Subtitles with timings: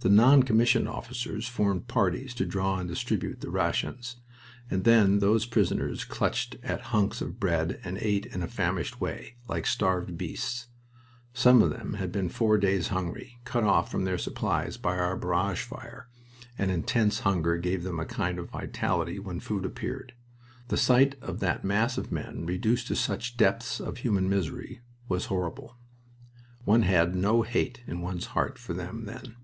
[0.00, 4.16] The non commissioned officers formed parties to draw and distribute the rations,
[4.70, 9.36] and then those prisoners clutched at hunks of bread and ate in a famished way,
[9.48, 10.68] like starved beasts.
[11.32, 15.16] Some of them had been four days hungry, cut off from their supplies by our
[15.16, 16.10] barrage fire,
[16.58, 20.12] and intense hunger gave them a kind of vitality when food appeared.
[20.68, 25.26] The sight of that mass of men reduced to such depths of human misery was
[25.26, 25.78] horrible.
[26.66, 29.36] One had no hate in one's heart for them then.